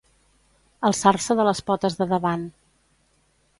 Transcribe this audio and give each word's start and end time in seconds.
Alçar-se 0.89 1.37
de 1.41 1.45
les 1.49 1.63
potes 1.69 1.99
de 2.01 2.09
davant. 2.15 2.49